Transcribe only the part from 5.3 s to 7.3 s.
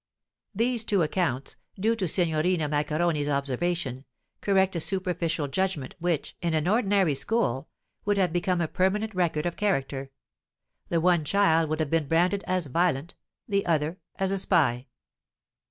judgment which, in an ordinary